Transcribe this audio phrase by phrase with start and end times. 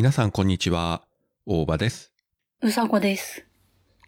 [0.00, 1.02] 皆さんこんにちは。
[1.44, 2.10] 大場です。
[2.62, 3.44] うさこです。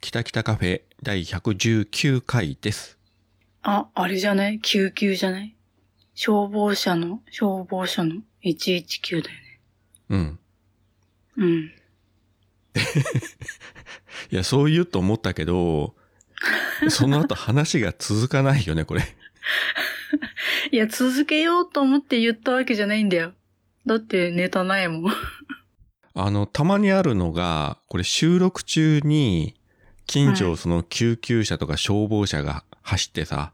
[0.00, 2.96] 北北カフェ第119回です。
[3.60, 4.58] あ、あれじゃない？
[4.62, 5.54] 救急じゃない？
[6.14, 9.60] 消防車の、消防車の？119だよね。
[10.08, 10.38] うん。
[11.36, 11.60] うん。
[14.32, 15.94] いや、そう言うと思ったけど、
[16.88, 19.02] その後話が続かないよね、これ。
[20.70, 23.34] いや、続けようと思って言ったわけじゃないんだよ。
[23.84, 25.12] だってネタないもん。
[26.14, 29.54] あの、たまにあるのが、これ収録中に、
[30.06, 33.52] 近所をその救急車とか消防車が走ってさ、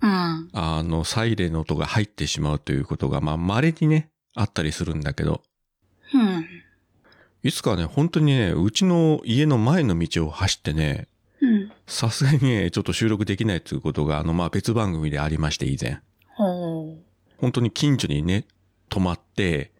[0.00, 0.48] うん。
[0.52, 5.42] あの、サイレンの音が入ってしまうということが、まあ、稀にね、あったりするんだけど、
[6.14, 6.46] うん。
[7.42, 11.08] いつかね、本当にね、うちの家の前の道を走ってね、
[11.40, 11.72] うん。
[11.86, 16.00] さすがにね、ちょっと収録できないということが、あの、まあ、別番組でありまして、以前。
[17.38, 18.46] 本当に近所にね、
[18.90, 19.71] 止まって、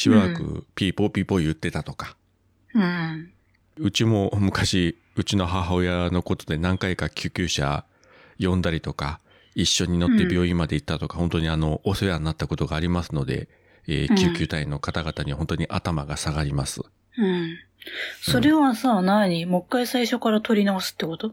[0.00, 2.16] しばらくピーポーピーポー言ってたとか。
[2.74, 3.30] うん。
[3.76, 7.84] うちも昔、うちの母親のことで何回か救急車
[8.38, 9.20] 呼んだりとか、
[9.54, 13.50] 一緒に乗って病院まで行ったとか、本当にあの、お世話になったことがありますので、
[13.88, 16.80] えーうん救急隊の方々には本当に頭が下がります。
[17.18, 17.58] うん。
[18.22, 19.44] それはさ、何？
[19.44, 21.32] もう一回最初から撮り直すってこと？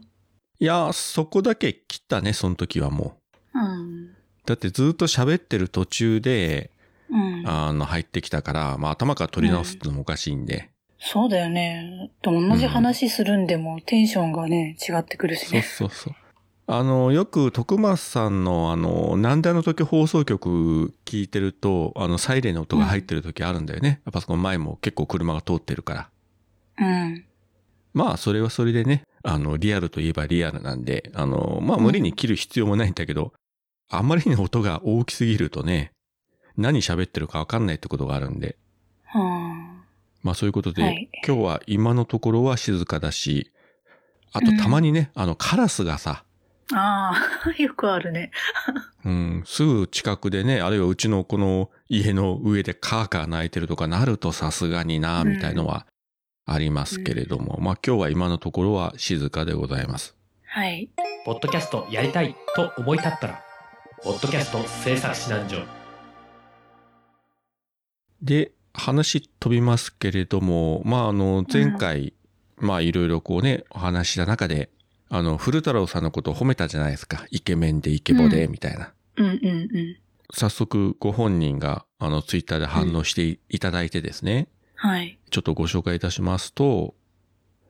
[0.58, 3.16] いやー、そこだけ切ったね、その時はも
[3.54, 3.58] う。
[3.58, 4.10] うん。
[4.44, 6.70] だってずっと喋ってる途中で、
[7.10, 7.42] うん。
[7.46, 10.70] あの、入ってきたから、まあ頭から取り直すってのもおかしいんで。
[10.98, 12.10] そうだよね。
[12.22, 15.62] でも同じ話するんでもテンションがね、違ってくるしそうね。
[15.62, 16.14] そうそう。
[16.70, 24.02] あの、よく徳松さんのあの、なんであの時放送局聞いてると、あの、サイレンの音が入ってる時あるんだよね。
[24.04, 26.10] やっぱその前も結構車が通ってるから。
[26.78, 27.24] うん。
[27.94, 33.32] まあ、それはそれでね、あの、リアルといえばリアルなんで、あの、まあ、無理に切る必要もないんだけど、
[33.88, 35.92] あまりに音が大きすぎるとね、
[36.58, 38.56] 何喋ってるかわかんないってことがあるんで、
[39.04, 39.18] は
[40.22, 43.52] まあそういうことで、はい今日は今のところは静かだし、
[44.32, 46.24] あとたまにね、あのカラスがさ、
[46.72, 46.76] あ。
[46.76, 47.12] あ
[47.46, 48.30] あ、 よくあるね。
[49.04, 55.86] うん、すぐ近くでね、あるいはうちのこの家の上でカーカー鳴いてるとかなるとさすがにな、みたいのは
[56.44, 60.16] ありますけれども、まあ今日は今のところは静かでございます。
[60.46, 60.90] はい。
[61.24, 63.42] ポッドキャストやりたいと思い立ったら、
[64.02, 65.77] ポッドキャスト制作指南所。
[68.22, 72.14] で、話飛びますけれども、まああの、前回、
[72.56, 74.70] まあいろいろこうね、お話しした中で、
[75.08, 77.26] あの、古太郎さんのことを褒めたじゃないですか。
[77.30, 78.92] イケメンでイケボで、うんみたいな。
[79.16, 79.32] うんうんう
[79.78, 79.96] ん。
[80.32, 85.18] 早速ご本人があのツイッターで反応していただいてですね、はい。
[85.30, 86.94] ちょっとご紹介いたしますと、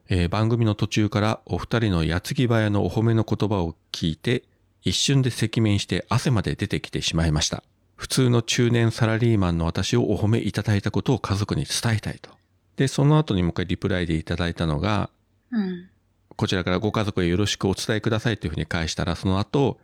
[0.09, 4.45] えー番組の途中からお二人の矢継ぎ早のお褒めの言葉を聞いて、
[4.83, 7.63] 一瞬で赤面して汗まで出てきてしまいました。
[7.99, 12.31] 普通の中年サラリーマンの私をお褒めいただいたことを家族に伝えたいと。
[12.77, 15.11] で、その後にもう一回リプライでいただいたのが、
[15.51, 15.89] うん。
[16.37, 19.81] こちらからご家族へよろしくお伝えくださいというふうに返したら、その後、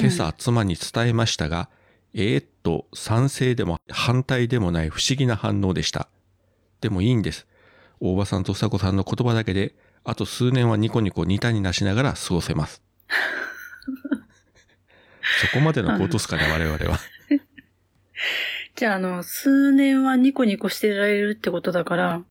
[0.00, 1.68] 今朝妻に伝えましたが、
[2.14, 6.08] えーっと、賛成でも反対でもない不思議な反応でした。
[6.80, 7.46] でもいいんです。
[8.00, 9.74] 大場さんと佐子さんの言葉だけで、
[10.04, 12.80] あと数年はニコニコニタになしながら過ごせます。
[15.42, 16.98] そこまでのことですかね、我々は。
[18.76, 22.22] じゃあ、あの、数年はニコニコしてられるってことだから、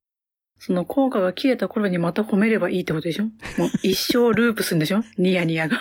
[0.60, 3.24] その効果が切れた頃にまた褒めればいいってことでしょ？
[3.58, 5.04] もう 一生ループするんでしょ？
[5.18, 5.80] ニヤニヤが。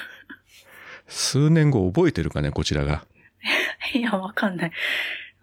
[1.06, 3.04] 数年後覚えてるかね、こちらが。
[3.94, 4.72] いや、わかんない。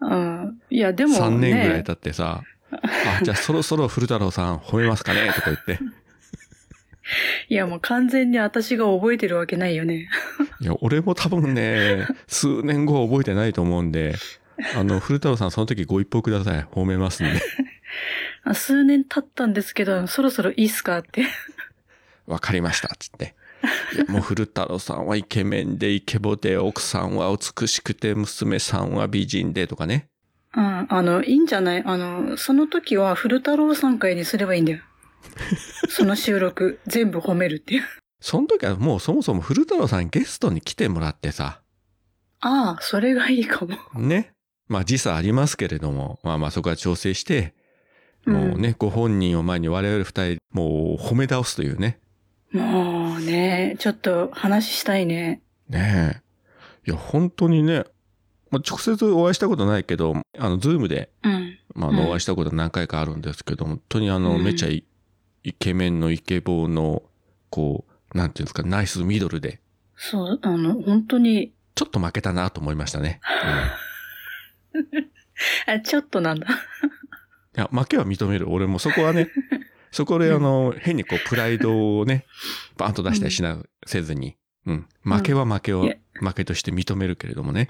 [0.01, 0.61] うん。
[0.69, 1.19] いや、でも、ね。
[1.19, 5.27] 3年ぐらい経ってさ、あ、じゃあそろそろ古太郎さん褒めますかね？
[5.33, 5.79] とか言って。
[7.47, 10.09] いや、もう完全に私が覚えてるわけないよね。
[10.61, 14.15] いや、俺も多分ね、数年後は覚えてないと思うんで、
[14.75, 16.63] あの、古太郎さんその時ご一報ください。
[16.63, 17.41] 褒めますんで。
[18.43, 21.25] あ数年経ったんですけど、そろそろいいっすかって。
[22.25, 22.89] わかりました。
[22.99, 23.35] つって。
[23.95, 30.07] いや、もう古太郎さんはイケメンでイケボで、奥さんは美しくて、娘さんは美人でとかね。
[30.55, 31.83] うん、あの、いいんじゃない？
[31.85, 34.79] あの、その時は古太郎さん会にすればいいんだよ。
[35.89, 37.83] その収録、全部褒めるっていう。
[38.19, 41.61] その時はもうそもそも古太郎さんゲストに来てもらってさ、
[42.39, 43.77] ああ、それがいいかも。
[43.99, 44.33] ね。
[44.67, 47.53] まあ時差ありますけれども、まあまあそこは調整して、
[48.25, 51.99] もうね、ご本人を前に我々二人、もう褒め倒すというね。
[52.51, 55.41] もうね、ちょっと話したいね。
[55.69, 56.21] ね
[56.85, 56.89] え。
[56.89, 57.85] いや、本当にね、
[58.49, 61.59] まあ、直接お会いしたことないけど、あの、ズームで、うん。
[61.73, 64.83] まあ、お会いしたこと何回かあるんですけど、本当にあの、うんめちゃイ
[65.43, 67.03] イケメンのイケボーの、
[67.49, 69.61] こう、なんていうんですか、ナイスミドルで、
[69.95, 73.21] そう、あの、本当に、ちょっと負けたなと思いましたね。
[75.67, 76.47] あ、ちょっとなんだ。
[77.57, 78.49] や、負けは認める。
[78.49, 79.29] 俺もそこはね、
[79.91, 82.25] そこであの、変にこう、プライドをね、
[82.77, 84.87] バーンと出したりしな、せずに、うん。
[85.03, 87.69] 負けは負けを、負けとして認めるけれどもね。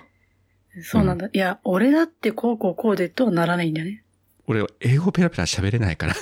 [0.81, 1.29] そうなんだ。
[1.31, 4.03] いや、俺だってこうこうこうでとはならないんだよね。
[4.45, 6.13] 俺は英語ペラペラ喋れないから、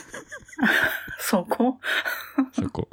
[1.20, 1.80] そこ？
[2.54, 2.90] そこ。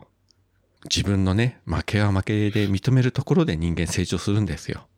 [0.84, 4.88] 自分のね、負けは負けで認めるところで人間成長するんですよ。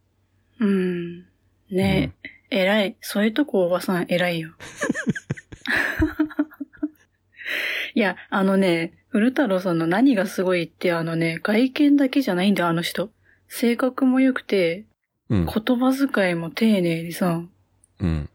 [0.61, 1.27] うん。
[1.71, 2.97] ねえ、偉い。
[3.01, 4.51] そういうとこおばさん偉いよ。
[7.95, 13.11] いや、あのね、古太郎さんの何がすごいって、あのね、外見だけじゃないんだよ、あの人。
[13.49, 14.85] 性格も良くて、
[15.29, 15.47] うん。
[15.47, 17.43] 言葉遣いも丁寧にさ、
[18.01, 18.29] うん。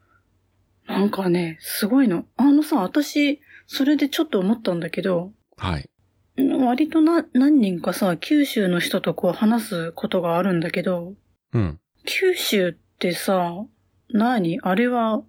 [0.87, 2.25] なんかね、すごいの。
[2.37, 5.89] あのさ、私、それでちょっと思ったんだけど、はい。
[6.37, 11.13] 割とな、何人かさ、九州の人とこう話すことがあるんだけど、
[11.53, 11.79] うん。
[12.05, 13.65] 九州ってさ、
[14.11, 14.59] 何？
[14.61, 15.21] あれは、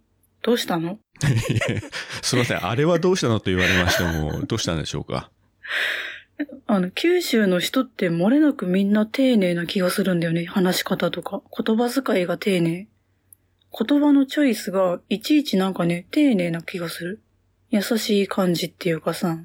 [0.43, 0.99] どうしたの？
[2.23, 2.67] すいません。
[2.67, 5.31] あれはどうしたのと言われましても、 どうしたんでしょうか？
[6.67, 10.47] あの、九州の人って漏れなくみんな丁寧な気がするんだよね。
[10.47, 11.43] 話し方とか。
[11.65, 12.89] 言葉遣いが丁寧。
[13.79, 17.23] 言葉のチョイスがいちいちなんかね、丁寧な気がする。
[17.69, 19.39] 優しい感じっていうかさ。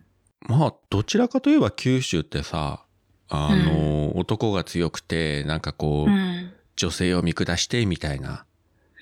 [0.47, 2.85] まあ、どちらかといえば九州ってさ、
[3.27, 6.51] あの、男が強くて、なんかこう、うん。
[6.75, 8.45] 女性を見下してみたいな。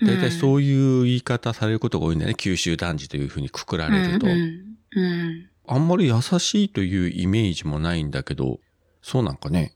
[0.05, 2.35] 大体そういう言い方されることが多いんだよね。
[2.35, 4.27] 九州男児というふうにくくられると。
[4.27, 5.03] うんうん。
[5.03, 5.49] うん。
[5.65, 8.59] あんまり優しいというイメージもないんだけど、
[9.01, 9.73] そうなんかね。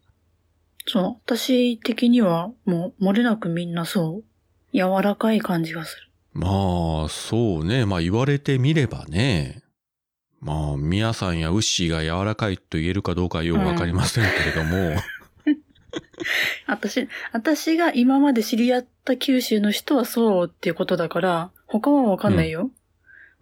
[0.88, 1.03] そう。
[1.25, 4.24] 私的にはもう漏れなくみんなそう。
[4.74, 6.07] 柔らかい感じがする。
[6.33, 7.85] まあ、そうね。
[7.85, 9.63] まあ言われてみればね。
[10.39, 14.95] まあ、ミヤさんやウッシーが柔らかいと言えるかどうかはよくわかりませんけれども。
[16.67, 22.71] 私、私が今まで知り合った九州の人はそうっていうことだから、他はわかんないよ。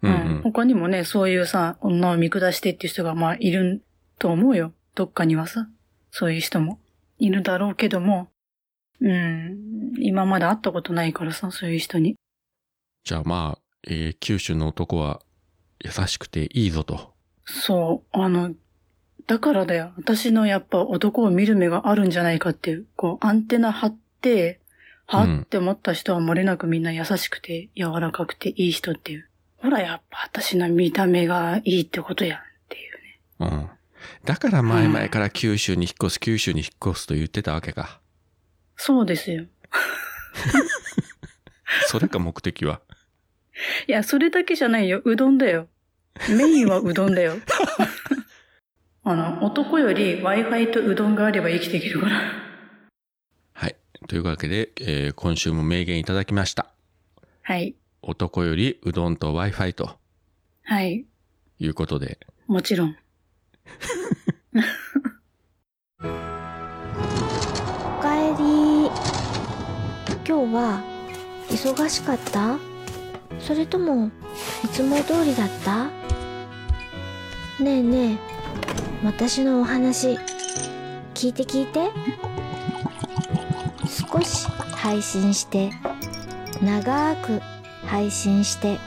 [0.02, 0.42] うんうん。
[0.42, 3.82] 他にもね、そういうさ、女を見下してっていう人がまあいる
[4.18, 4.72] と思うよ。
[4.94, 5.68] どっかにはさ、
[6.10, 6.80] そういう人も
[7.18, 8.28] いるだろうけども、
[9.00, 12.16] うん、今まで会ったことないからさ、そういう人に。
[13.04, 15.20] じゃあまあ、えー九州の男は
[15.84, 17.14] 優しくていいぞと。
[17.44, 18.54] そう、あの、
[19.26, 19.92] だからだよ。
[19.96, 24.60] 私のやっぱ男を見る目があるんじゃないかっていう、こう、アンテナ張って、
[25.08, 29.28] はうんって思った人は漏れなくみんな優しくて、柔らかくていい人っていう。
[29.58, 33.20] ほら、やっぱ私の見た目がいいってことやんっていうね。
[33.38, 33.68] うん。
[34.24, 38.00] だから前々から九州に引っ越す、九州に引っ越すと言ってたわけか。
[38.76, 39.44] そうですよ。
[41.86, 42.80] それか目的は？
[43.86, 45.02] いや、それだけじゃないよ。
[45.04, 45.68] うどんだよ。
[46.28, 47.36] メインはうどんだよ。
[49.08, 52.20] あの、男より Wi-Fi とうどんがあれば生きていけるから。
[53.52, 53.76] はい。
[54.08, 56.66] というわけで、えー今週も名言いただきました。
[57.42, 57.76] はい。
[58.02, 59.96] 男よりうどんと Wi-Fi と
[60.64, 61.04] はい。
[61.60, 62.18] いうことで。
[62.48, 62.96] もちろん。
[66.00, 66.04] お
[68.02, 68.86] かえり
[70.26, 70.82] 今日は
[71.48, 72.58] 忙しかった？
[73.38, 74.10] それとも
[74.64, 75.86] いつも通りだった？
[77.62, 78.35] ねえねえ
[79.06, 80.18] 私のお話
[81.14, 81.90] 聞いて聞いて。
[83.86, 85.70] 少し配信して
[86.60, 87.40] 長く
[87.86, 88.78] 配信して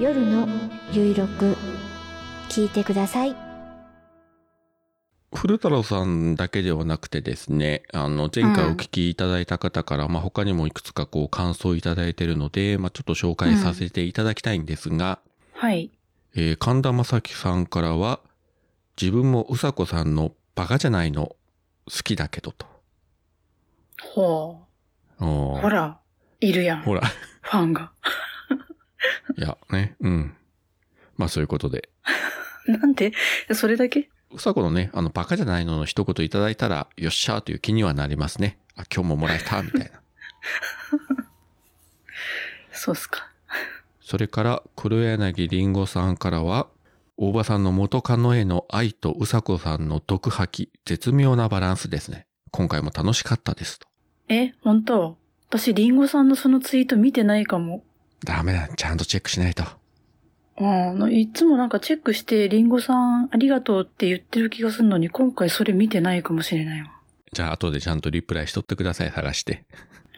[0.00, 0.48] 夜の
[0.92, 1.56] ゆいろく
[2.48, 3.36] 聞いてください。
[5.32, 15.20] 古太郎さんだけではなくてですね、あの、前回お聞きいただいた方から、まあ、他にもいくつかこう感想いただいているので、まあ、ちょっと紹介させていただきたいんですが、
[15.52, 15.92] はい。
[16.34, 18.20] えー神田正輝さんからは、
[19.00, 21.34] 自分もうさこさんのバカじゃないの
[21.86, 22.66] 好きだけどと。
[24.14, 24.60] ほ
[25.18, 25.24] う。
[25.24, 25.98] ほら、
[26.40, 26.82] いるやん。
[26.82, 27.00] ほら。
[27.40, 27.92] ファンが。
[29.38, 30.36] いや、ね、うん。
[31.16, 31.88] まあそういうことで。
[32.68, 33.12] なんで？
[33.54, 34.10] それだけ？
[34.32, 38.58] うさこのね、あの、バカじゃないのの一言いただいたら、よっしゃーという気にはなりますね。
[38.76, 40.02] あ、今日ももらえた、みたいな。
[42.72, 43.30] そうっすか。
[44.02, 46.68] それから、黒柳りんごさんからは、
[47.22, 52.26] 大場さんの元カノへの愛とうさこさんの毒吐き、絶妙なバランスですね。
[52.50, 53.86] 今回も楽しかったですと。
[54.30, 55.18] え、本当？
[55.50, 57.84] 私、リンゴさんのそのツイート見てないかも。
[58.24, 59.64] ダメだ、ちゃんとチェックしないと。
[59.64, 59.76] あ
[60.58, 66.90] あ、いつもなんかチェックして、リンゴさんありがとうって言ってる気がするのに、今回それ見てないかもしれないわ。
[67.34, 69.66] じゃあ後でちゃんとリプライしとってください、探して。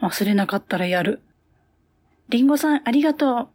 [0.01, 1.21] 忘れなかったらやる。
[2.29, 3.49] リンゴさんありがとう。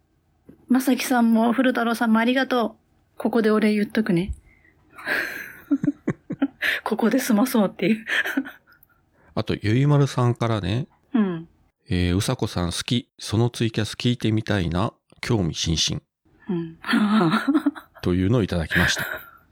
[0.69, 2.78] まさきさんも古太郎さんもありがとう。
[3.19, 4.33] ここで俺言っとくね。
[6.85, 8.07] ここで済まそうっていう。
[9.35, 11.49] あと、ゆいまるさんからね、うん。
[11.91, 16.01] えー、うさこさん好き、そのツイキャス聞いてみたいな、興味津々。
[18.03, 19.05] というのをいただきました。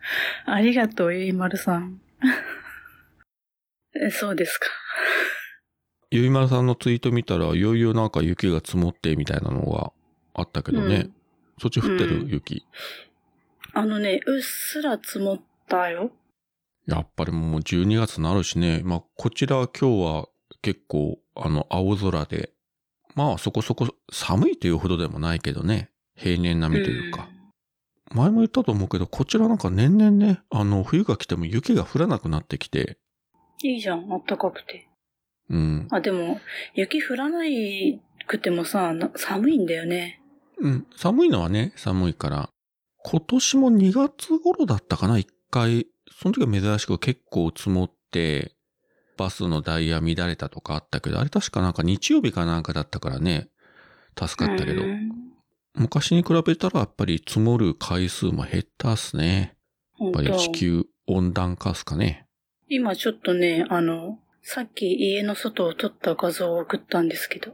[0.47, 2.01] ありがとう、ゆいまるさん。
[4.01, 4.69] えそうですか。
[6.11, 9.93] ゆいまるさんのツイート見たら、いよいよなんか雪が積もってみたいなのが
[10.35, 10.97] あったけどね。
[10.97, 11.17] うん
[11.59, 12.67] そっち降ってる、うん雪。
[13.73, 16.11] あのね、うっすら積もったよ。
[16.87, 18.83] やっぱりもう12月になるしね。
[18.85, 20.29] まあ、こちら今日は
[20.63, 22.51] 結構、あの、青空で、
[23.15, 25.91] まあそこそこ寒いというほどでもないけどね。
[26.15, 27.29] 平年並みというか。
[28.13, 32.99] 前も言ったと思うけど、こちらなんか年々ね、あの、冬が来ても雪が降らなくなってきて、
[33.63, 34.89] いいじゃん、あったかくて。
[35.49, 35.89] うん。
[35.91, 36.41] あ、でも、
[36.75, 40.21] 雪降らないくてもさ、な寒いんだよね。
[40.59, 40.87] うん。
[40.97, 42.51] 寒いのはね、寒いから。
[43.09, 45.87] 今年も2月頃だったかな、一回。
[46.11, 48.57] その時は珍しく結構積もって、
[49.17, 53.49] バスのダイヤ乱れたとかあったけど、あれ確かなんか日曜日かなんかだったからね、
[54.19, 54.87] 助かったけどう。
[54.87, 55.13] ん
[55.75, 59.57] 昔に比べたらやっぱり積もる回数も減ったっすね。
[60.01, 62.27] やっぱり地球温暖化っすかね。
[62.69, 67.53] 今ちょっとね、あの、さっき家の外を撮った画像を送ったんですけど、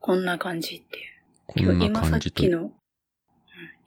[0.00, 1.68] こんな感じっていう。
[1.68, 2.48] こんな今さっ感じとき。
[2.50, 2.72] の、うん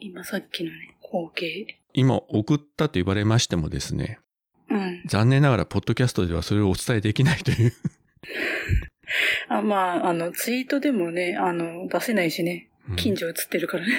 [0.04, 1.78] 今さっきのね、光景。
[1.94, 4.18] 今送ったと言われましてもですね、
[4.68, 5.04] うん。
[5.06, 7.74] 残念ながらポッドキャストではそれをお伝えできないという。
[9.48, 12.68] あ、まあ、あの、ツイートでもね、あの、出せないしね。
[12.90, 13.94] うん近所映ってるからね。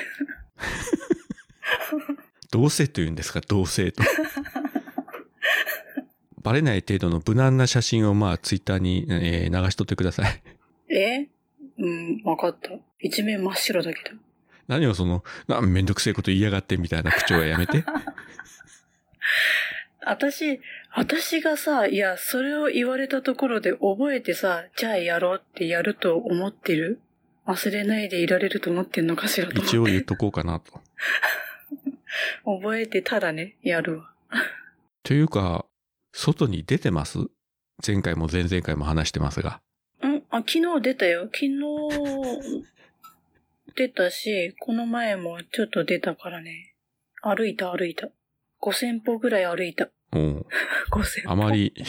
[2.50, 4.02] 同性というんですか、同性と。
[6.42, 10.42] バレない程度の無難な写真をまあツイッターに、えー流しとってください。
[10.92, 11.28] え？
[11.78, 12.71] うん、わかった。
[12.99, 14.16] 一面真っ白だけど。
[14.69, 17.85] 何をその、なめんどくせえこと言いやがってみたいな口調はやめて。
[20.04, 20.61] 私、
[20.95, 27.00] 私がさ、いや、それを言われたところで覚えてさ、じゃあやろうってやると思ってる？
[27.47, 29.69] 忘れないでいられると思ってんのかしらと思って。
[29.69, 30.81] 一応言っとこうかなと。
[32.45, 34.12] 覚えてたらね、やるわ。
[35.02, 35.66] というか、
[36.12, 37.19] 外に出てます？
[37.85, 39.61] 前回も前々回も話してますが。
[40.04, 40.23] ん？
[40.31, 41.23] あ、昨日出たよ。
[41.33, 41.50] 昨日、
[43.75, 46.75] 出たし、この前もちょっと出たからね。
[47.23, 48.09] 歩いた歩いた。
[48.62, 49.91] 5000歩ぐらい歩いた。
[50.12, 50.47] おう
[50.91, 51.31] 5000 歩。
[51.31, 51.52] あま。
[51.52, 51.73] り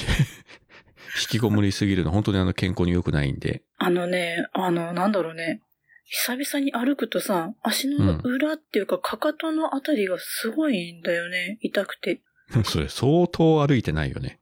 [1.16, 3.62] 引きこもりすぎるの本当にあの健康に良くないんで。
[3.78, 5.62] あのね、あの、なんだろうね。
[6.06, 11.58] 久々に歩くとさ、足の裏っていうか、かかとのあたりがすごいんだよね。
[11.62, 12.22] 痛くて。
[12.66, 14.40] それ相当歩いてないよね。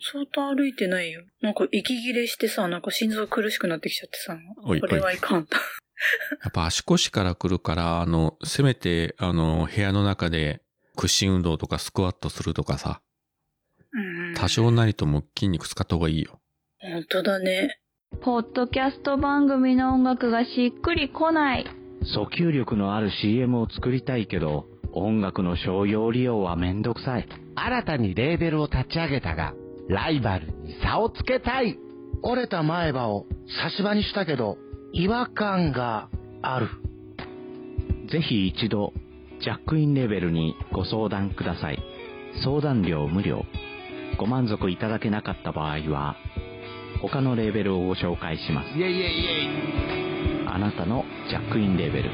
[0.00, 1.22] 相当歩いてないよ。
[1.40, 5.56] なんか息切れしてさ、なんか心臓苦しくなってきちゃってさ、これはいかんと。
[6.42, 10.62] やっぱ足腰から来るから、あの、せめて、あの、部屋の中で
[10.96, 13.00] 屈伸運動とかスクワットするとかさ、
[13.92, 16.40] うん多少なりとも筋肉使った方がいいよ。
[16.80, 17.78] 本当だね。
[18.22, 21.66] ポッドキャスト番組の音楽がしっくりこない。
[22.16, 27.28] 訴求力のある CM を作りたいけど、音楽の商用利用はめんどくさい。
[27.54, 29.54] 新たにレーベルを立ち上げたが、
[29.88, 31.78] ライバルに差をつけたい。
[32.22, 33.26] 折れた前歯を
[33.62, 34.56] 差し歯にしたけど、
[34.94, 36.10] 違和感が
[36.42, 36.68] ある。
[38.10, 38.92] ぜひ一度、
[39.40, 41.82] ジャックインレベルにご相談ください。
[42.44, 43.46] 相談料無料。
[44.18, 46.16] ご満足いただけなかった場合は、
[47.00, 48.68] 他のレーベルをご紹介します。
[48.68, 50.48] イェイイェイイェイ。
[50.48, 52.10] あなたのジャックインレベル。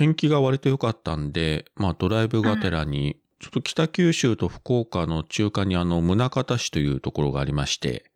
[0.00, 8.10] 天気が割と良かったんで、まあドライブがてらに、ちょっと北九州と福岡の中間にあの、宗像市というところがありまして、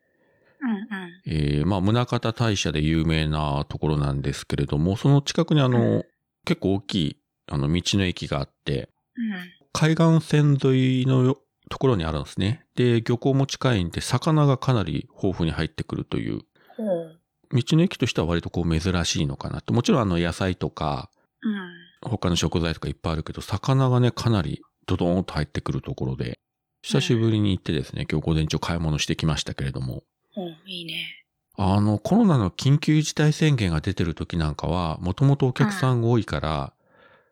[0.63, 0.87] うんうん。
[1.27, 6.05] えー、まあ宗像大社で有名なところなんですけれども、その近くにあの、うん
[6.47, 7.17] 結構大きい、
[7.51, 9.35] あの、道の駅があって、うん。
[9.73, 11.39] 海岸線沿いのよ
[11.71, 12.67] ところにあるんですね。
[12.77, 16.41] で、漁港も近いんで、魚がかなり豊富に入ってくるという、
[16.77, 17.19] ほう。
[17.53, 19.73] 道の駅としては割とこう珍しいのかなと。
[19.73, 21.11] もちろんあの野菜とか、
[21.45, 22.11] うん。
[22.11, 26.39] 他の食材とかいっぱいあるけど、魚がね、かなりドドーンと入ってくるところで、
[26.83, 30.03] 久しぶりに行ってですね、今日午前中買い物してきましたけれども、
[30.35, 31.25] ほう、いいね。
[31.57, 36.73] あの、コロナの緊急事態宣言が出てる時なんかは、もともとお客さんが多いから、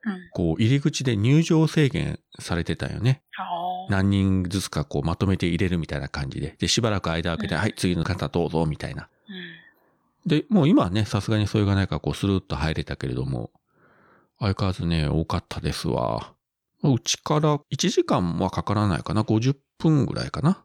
[0.04, 0.30] うん。
[0.32, 3.22] こう、入り口で入場制限されてたよね。
[3.88, 6.56] 何人ずつかこうまとめて入れるみたいな感じで。
[6.58, 9.08] で、しばらく間空けて、うんはい、次の方どうぞ、みたいな。
[9.28, 10.28] うん。
[10.28, 13.50] で、もう今はね、さすがにそれがないから、こう、スルーッと入れたけれども、
[14.42, 16.34] 相変わらずね、多かったですわ。
[16.82, 19.22] うちから1時間はかからないかな。
[19.22, 20.64] 50分ぐらいかな。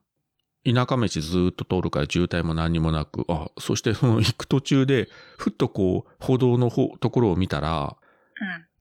[0.66, 5.08] 田舎道ずーっと通るから渋滞も何にもなく、あ、そしてその行く途中で、
[5.38, 7.96] ふっとこう、歩道の方、ところを見たら、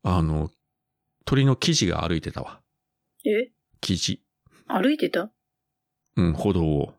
[0.02, 0.50] あの、
[1.26, 2.62] 鳥の生地が歩いてたわ。
[3.24, 3.32] うん。
[3.32, 3.52] え？
[3.82, 4.22] 生地。
[4.66, 5.30] 歩いてた？
[6.16, 6.94] うん、歩道を。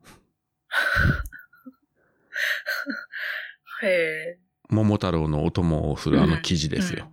[3.81, 4.39] へえ。
[4.69, 7.11] 桃太郎のお供をするあの記事ですよ。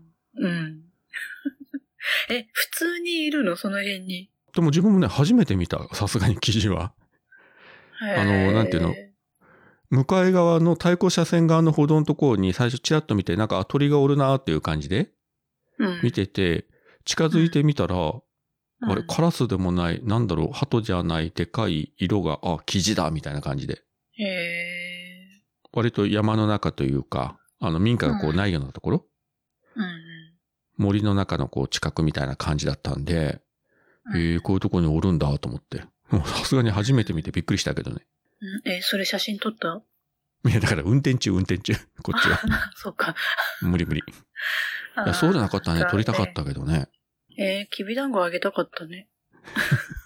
[2.31, 3.57] え、普通にいるの？
[3.57, 4.31] その辺に。
[4.55, 6.93] でも自分もね、初めて見た、さすがに記事は。
[8.01, 8.95] あのなんていうの？
[9.91, 15.11] 向かい側の対向車線側の歩道のところに最初チラッと見て、なんかあ鳥がおるなーっていう感じで
[15.79, 16.01] うん。
[16.03, 16.67] 見てて、
[17.05, 18.23] 近づいてみたら、うん
[18.87, 23.83] あれ、カラスでもない、なんだろう、鳩じゃない、でかい色が、あ、生地だ、みたいな感じで。
[24.19, 25.43] へえ。
[25.73, 29.07] 割と山の中というか、あの民家がこうないようなところ、
[29.75, 29.85] うん
[30.77, 33.41] 森の中のこう近くみたいな感じだったんで、
[34.07, 34.21] うん。
[34.21, 35.85] えー、こういうところにおるんだと思って。
[36.11, 38.07] もうさすがに初めて見てびっくりしたけどね。
[38.41, 39.83] うんえ、それ写真撮った？
[40.47, 41.73] いや、だから運転中、運転中。
[42.03, 42.39] こっちは。
[42.77, 43.15] そうか。
[43.63, 44.01] 無理無理。
[44.01, 44.03] い
[45.09, 45.87] や、そうじゃなかったね。
[45.91, 46.33] 撮りたかっ。
[46.35, 46.89] たけどね。
[47.39, 49.09] えー、きびだんごあげたかったね。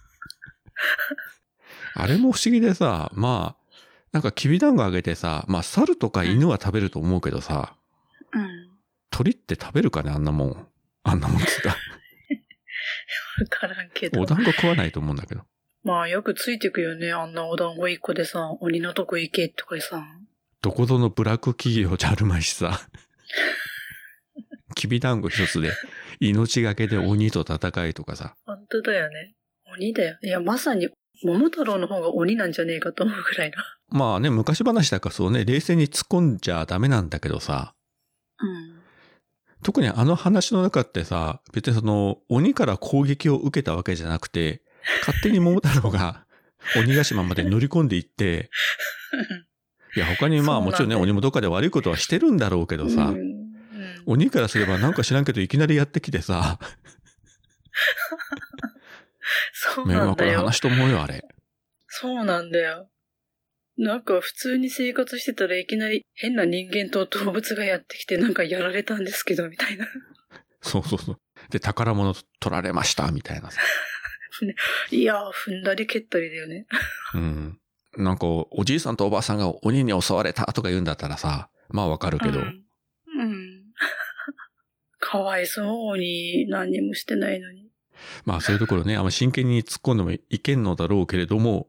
[1.95, 3.75] あれも不思議でさ、まあ、
[4.13, 7.75] なんかきびだんごあげてさ、まあ猿とか犬は食べると思うけどさ、
[8.33, 8.68] うん。
[9.11, 10.69] 鳥って食べるかね、あんなもん。
[11.03, 11.71] あんなもんっつうか。
[13.41, 14.27] わからんけどお。
[14.27, 15.43] 団子食わないと思うんだけど。
[15.83, 17.13] まあよくついてくよね。
[17.13, 20.05] あんなお団子一個でさ、鬼のとこ行けとかさ。
[20.61, 22.81] どこぞのブラック企業じゃあるまいしさ。
[24.75, 25.73] きびだんご一つで、
[26.21, 28.35] 命がけで鬼と戦いとかさ。
[28.45, 29.35] 本当だよね。
[29.73, 30.19] 鬼だよ。
[30.23, 30.89] いや、まさに、
[31.23, 33.79] 桃太郎の方が鬼なんじゃねえかと思うぐらいな。
[33.89, 37.75] まあね、昔話だからそうね、冷静に突っ込んじゃダメなんだけどさ。
[38.41, 38.68] うん。
[39.63, 44.63] 特にあの話の中ってさ、別にその、鬼から攻撃を受けたわけじゃなくて、
[45.01, 46.25] 勝手に桃太郎が
[46.77, 48.51] 鬼ヶ島まで乗り込んでいって、
[49.97, 53.39] いや他にまあもちろんね、鬼もどっかで悪いことはしてるんだろうけどさ、うんうん
[54.07, 56.59] 鬼からすればなんか知らんけどいきなりやってきてさ、
[59.53, 60.31] そう迷なんだよ。
[60.31, 61.29] 惑な話と思うよ、あれ。
[61.89, 62.89] そうなんだよ。
[63.79, 69.87] なんか普通に生活してたらいきなり変な人間と動物がやってきてなんかやられたんですけど、みたいな。
[70.61, 71.21] そうそうそう。
[71.51, 73.61] で、宝物取られました、みたいなさ。
[74.91, 76.67] いやー、踏んだり蹴ったりだよね。
[77.15, 77.59] うん。
[77.97, 82.47] なんか、おじいさんとおばあさんが鬼に襲われたとか言うんだったらさ、まあわかるけど、うん。
[82.47, 83.65] うん。
[84.99, 87.69] かわいそうに何にもしてないのに。
[88.25, 91.69] まあそういうところね、あんま真剣に突っ込んでもいけんのだろうけれども、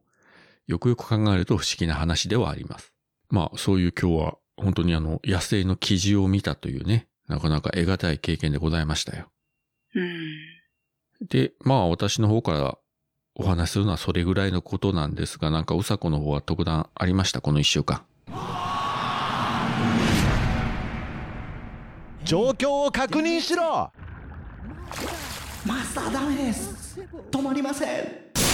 [0.70, 2.94] よくよく考えると不思議な話ではあります。
[3.32, 9.32] まあそういう今日は本当にあの野生の記事を見たというね、なかなか得難い経験でございましたよ。
[9.96, 11.28] うん。
[11.28, 12.78] で、まあ私の方から
[13.34, 18.04] お話しするのはそれぐらいのことなんですが、なんかうさこの方は特段ありました、この一週間。
[22.24, 23.92] 状況を確認しろ
[25.66, 27.02] マスターダメです
[27.32, 28.49] 止まりません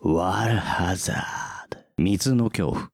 [0.00, 1.78] ワールハザード。
[1.96, 2.90] 水の恐怖。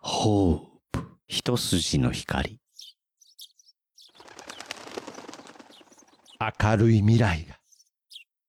[0.00, 0.58] ホー
[0.92, 1.02] プ。
[1.26, 2.60] 一筋の光。
[6.60, 7.46] 明るい未来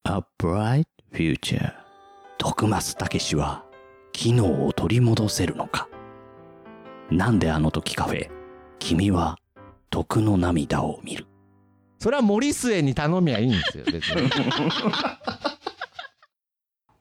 [0.06, 1.74] が A bright future.
[2.38, 3.64] 徳松たけしは
[4.12, 5.88] 機能を取り戻せるのか
[7.10, 8.30] なんであの時カフェ、
[8.80, 9.38] 君は
[9.90, 11.26] 徳の涙を見る。
[12.00, 14.30] それは森末に頼みゃいいんですよ別に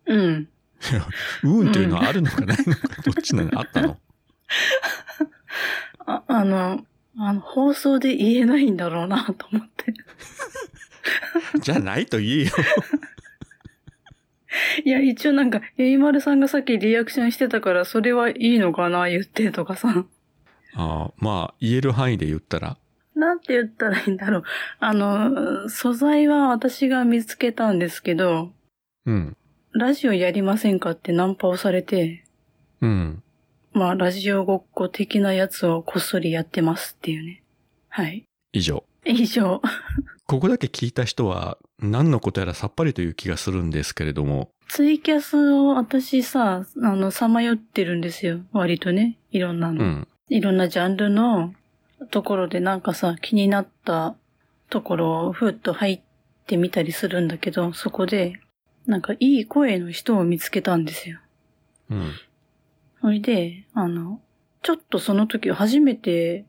[0.07, 0.49] うん。
[1.45, 3.99] うんっていうのはあるのかないのか、 どっちなのあったの？
[6.07, 6.85] あ、あの、
[7.19, 9.95] あの、放送で言えないんだろうなと思って。
[11.61, 12.51] じゃないと言えよ。
[14.85, 20.05] いや、一応なんか、えいまるさんがさっきリアクションしてたから、それはいいのかな言ってとかさ。
[20.75, 22.79] ああまあ言える範囲で言ったら、
[23.15, 24.45] なんて言ったらいいんだろう。
[24.81, 28.53] あの、素材は私が見つけたんですけど、
[29.05, 29.37] うん。
[29.75, 32.25] ラジオやりませんかってナンパをされて、
[32.81, 33.23] うん。
[33.73, 37.43] まあ、ラジオごっこ的なやつをこっそりやってますっていうね。
[37.89, 38.25] はい。
[38.53, 38.85] 以上。
[39.05, 39.63] 以上。
[40.27, 48.41] ここだけ聞いた人は何のことやらさっぱりという気がするんですけれども、ツイキャスを私さ、あの、さまよってるんですよ。
[48.53, 49.19] 割とね。
[49.31, 49.85] いろんなの。
[49.85, 50.09] うん。
[50.29, 51.55] いろんなジャンルの
[52.11, 54.17] ところでなんかさ、気になった
[54.71, 56.01] ところをふっと入っ
[56.47, 58.41] てみたりするんだけど、そこで、
[58.87, 61.18] なんかいい声の人を見つけたんですよ。
[61.90, 62.12] うん。
[63.01, 64.21] それで、あの、
[64.62, 66.45] ちょっとその時初めて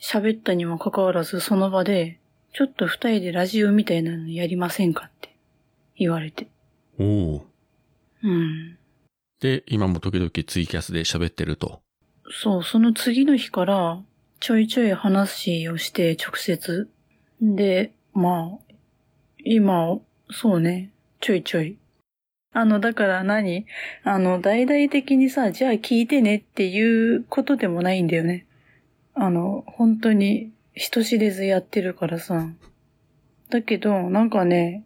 [0.00, 2.18] 喋ったにもかかわらずその場で、
[2.52, 5.36] ちょっと二人でラジオみたいなのやりませんかって
[5.96, 6.48] 言われて。
[6.98, 7.46] おお。
[8.22, 8.78] うん。
[9.40, 11.82] で、今も時々ツイキャスで喋ってると。
[12.30, 14.02] そう、その次の日から、
[14.40, 16.88] ちょいちょい話をして、直接。
[17.40, 18.74] で、まあ、
[19.44, 19.98] 今、
[20.30, 20.93] そうね。
[21.24, 21.78] ちょいちょい。
[22.52, 23.64] あの、だから何？
[24.02, 28.44] あの、大々的にさ、じゃあ聞いてねっていうことでもないんだよね。
[29.14, 32.46] あの、本当に人知れずやってるからさ。
[33.48, 34.84] だけど、なんかね、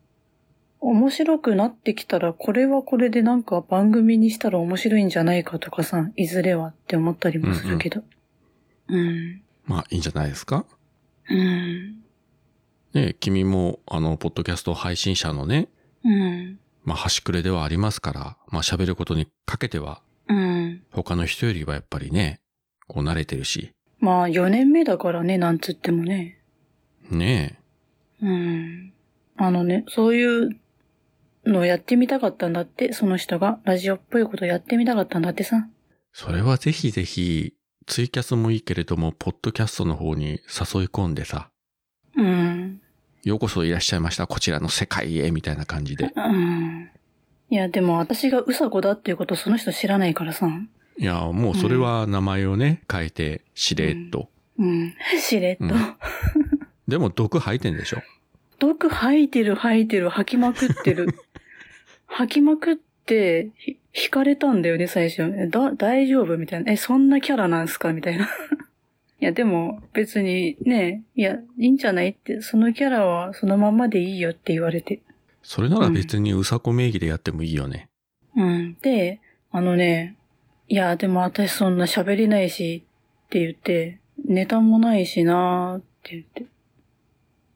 [0.79, 8.05] 面白くなってきたら、これはこれでなんか番組にしたら面白いんじゃないかとかさ、いずれはって思ったりもするけど。
[8.87, 9.43] うん。
[9.67, 10.65] まあいいんじゃないですか？
[11.29, 11.97] うん。
[12.95, 15.67] ね君も、あの、ポッドキャスト配信者のね、
[16.09, 16.59] うん。
[16.85, 20.83] まあ端くれではありますから、まあ喋ることにかけては、うん。
[20.91, 22.41] 他の人よりはやっぱりね、
[22.87, 26.39] こう慣れてるし、まあ、4年目だからね、なんつってもね。
[27.11, 27.59] ね
[28.23, 28.93] うん。
[29.37, 30.51] あのね、そういう
[31.45, 33.59] のをやってみたかったんだって、その人が。
[33.65, 35.69] ラジオっぽいことやってみたかったんだってさ。
[36.13, 37.55] それはぜひぜひ、
[37.87, 40.41] ツイキャスもいいけれども、ポッドキャストの方に誘い
[40.87, 41.51] 込んでさ、
[42.17, 42.81] うん。
[43.29, 46.11] ようこそいらっしゃいました、こちらの世界へ、みたいな感じで。
[46.15, 46.91] うん。
[47.51, 50.49] いや、でも私がうさこだっていうことその人知らないからさ。
[50.99, 54.29] いや、もうそれは名前をね、変えて、しれっと。
[54.59, 54.95] うん。
[55.21, 55.65] しれっと。
[55.65, 55.95] うん
[56.89, 57.99] でも毒吐いてんでしょ？
[58.59, 61.07] 毒吐いてる吐いてる吐きまくってる。
[62.07, 65.23] 吐きまくって、ひ引かれたんだよね、最初。
[65.37, 66.39] えだ、大丈夫？
[66.39, 66.73] みたいな。
[66.73, 67.93] え、そんなキャラなんすか？
[67.93, 68.27] みたいな。
[69.21, 75.03] いや、でも別にね、いや、いいんじゃないって、そのキャラはそのままでいいよって言われて。
[75.43, 77.89] それなら別にうさこ名義でやってもいいよね。
[78.37, 78.77] うん。
[78.81, 80.17] で、あのね、
[80.69, 82.85] いや、でも私そんな喋れないし
[83.27, 86.43] って言って、ネタもないしなーって言って。
[86.43, 86.45] っ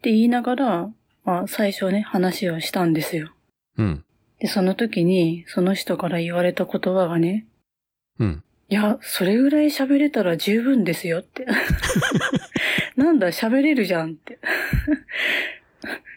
[0.03, 0.91] て言いながら、
[1.25, 3.33] まあ最初ね、話をしたんですよ。
[3.79, 4.05] うん。
[4.41, 7.47] で、その時に、その人から言われた言葉がね、
[8.19, 8.45] うん。
[8.73, 11.47] いや、それぐらい喋れたら十分ですよって。
[12.97, 14.39] なんだ、喋れるじゃんって。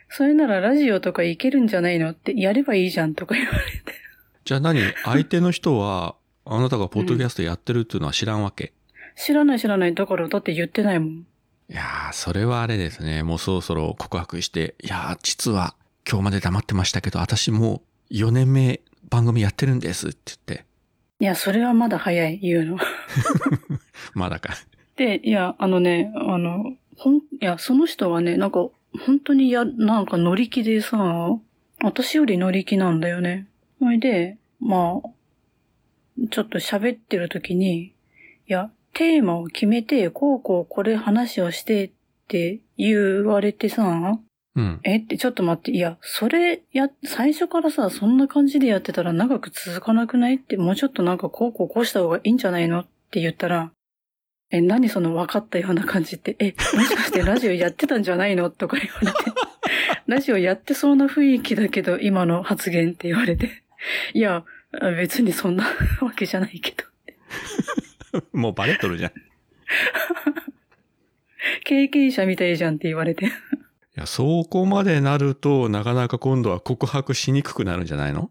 [0.07, 3.93] それならラジオとかいけるんじゃないのって、やればいいじゃんとか言われて。
[4.45, 4.79] じゃあ何？
[5.03, 6.15] 相手の人は、
[6.45, 8.71] あなたがポッドキャストやってるっていうのは知らんわけ、
[9.17, 9.93] 知らない知らない。
[9.93, 11.09] だから、だって言ってないもん。
[11.09, 13.23] いやー、それはあれですね。
[13.23, 15.75] もうそろそろ告白して、いやー、実は
[16.09, 20.65] 今日まで黙ってましたけど、私もう4年目番組やってるんですって言って、
[21.25, 22.77] いや、それはまだ早い、言うの。
[24.13, 24.53] まだか。
[24.95, 28.69] で、いや、あのね、あの、ほん、いや、その人はね、なんか、
[29.03, 31.35] 本当にや、なんか乗り気でさ、
[31.81, 33.47] 私より乗り気なんだよね。
[33.79, 37.93] ほいで、まあ、ちょっと喋ってる時に、い
[38.45, 41.91] や、テーマを決めて、こうこうこれ話をしてっ
[42.27, 44.19] て言われてさ、
[44.55, 44.79] うん。
[44.83, 53.71] えってちょっと待って、いや、それや、最初からさ、そんな感じでやってたら長く続かなくないって、もうちょっとなんかこうこうこうした方がいいんじゃないのって言ったら、
[54.51, 59.13] え、何その分かったような感じって、え、もしかしてラジオやってたんじゃないのとか言われて、
[60.07, 63.63] ラジオやってそうな雰囲気だけど、今の発言って言われて、
[64.13, 64.45] いや、
[64.97, 65.65] 別にそんな
[66.01, 69.11] わけじゃないけど、 もうバレとるじゃん。
[69.11, 69.13] い
[71.63, 73.31] 経験者みたいじゃんって言われて、
[74.05, 78.29] や、そこまでなると、なかなか今度は告白しにくくなるんじゃないの？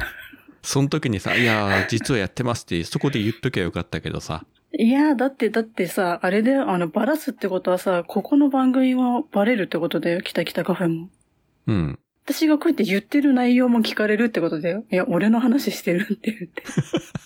[0.62, 4.44] その時にさ、いやー、実はやってますって、そこで言っときゃよかったけどさ。
[4.78, 10.22] いや、だって、だってさ、あれで、あの、バラすってことはさ、ここの番組はバレるってことだよ。
[10.22, 11.08] 来た来たカフェも。
[11.66, 11.98] うん。
[12.24, 14.84] 私がこうやって言ってる内容も聞かれるってことだよ。
[14.90, 16.62] いや、俺の話してるって言って。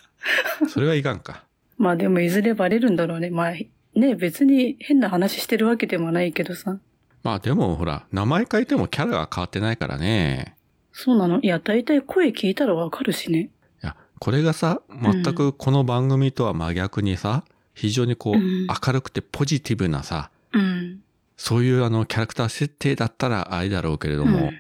[0.68, 1.44] それはいかんか。
[1.78, 3.30] まあでも、いずれバレるんだろうね。
[3.30, 3.54] まあ、
[3.94, 6.78] ね、別に変な話してるわけでもないけどさ。
[7.26, 10.56] まあでもほら、名前変えてもキャラが変わってないからね。
[10.92, 11.40] そうなの？
[11.40, 13.40] いや、だいたい声聞いたらわかるしね。
[13.40, 21.00] いや、これがさ、全くこの番組とは真逆にさ、非常にこう、うん明るくてポジティブなさ、うん。
[21.36, 24.50] そういうあの、キャラクター設定だったらあれだろうけれども、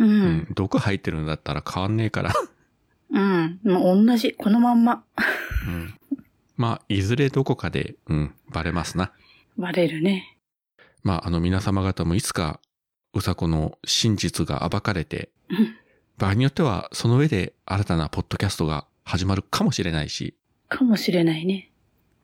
[0.00, 0.04] う。
[0.04, 2.32] うんん、毒入ってるんだったら変わんねえから。
[3.10, 3.60] うん。
[3.62, 4.32] まあ、同じ。
[4.32, 5.04] このまんま。
[5.68, 5.94] うん。
[6.56, 9.12] まあ、いずれどこかで、うん、バレますな。
[9.56, 10.35] バレるね。
[11.06, 12.58] まあ、あの皆様方もいつか、
[13.14, 15.76] うさこの真実が暴かれて、うん
[16.18, 20.34] 場合によってはその上で新たなポッドキャストが始まるかもしれないし、
[20.68, 21.70] かもしれないね。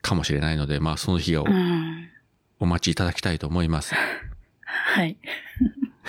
[0.00, 2.08] かもしれないので、まあその日をうん。
[2.58, 3.94] お待ちいただきたいと思います。
[3.94, 3.98] い
[4.64, 5.16] はい。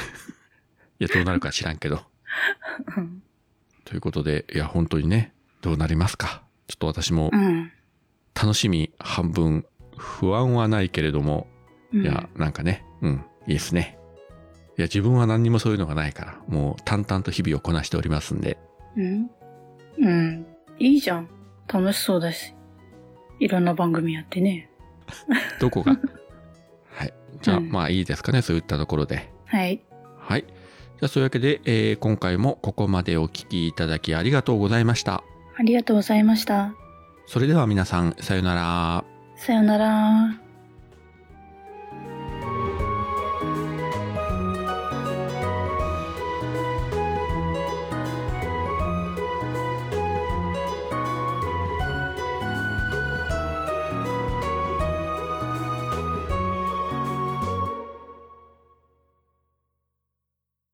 [0.97, 2.03] や、どうなるか知らんけど。
[2.97, 3.21] うん
[3.85, 6.41] ということで、いや、本当にね、どうなりますか？
[6.67, 7.71] ちょっと私もうん。
[8.33, 9.65] 楽しみ半分、
[9.97, 11.52] 不安はないけれども、うん
[11.93, 13.97] いや、なんかね、うん、いいですね。
[14.77, 18.57] いや、自分は何にもそういうのがないから、もう淡々と日々をこなしておりますんで、
[18.97, 19.29] うん
[19.99, 20.45] うん。
[20.79, 21.29] いいじゃん。
[21.71, 22.53] 楽しそうだし。
[23.39, 24.69] いろんな番組やってね。
[25.59, 25.91] どこが？
[26.95, 27.13] はい。
[27.41, 29.31] じゃあ、うんまあいいですかね、そういったところで。
[29.45, 29.81] はい。
[30.17, 30.41] はい。
[30.47, 35.23] じゃあそういうわけで、えー今回もここまでお聞きいただきありがとうございました。
[35.55, 36.73] ありがとうございました。
[37.27, 39.03] それでは皆さん、さようなら。
[39.35, 40.42] さよなら。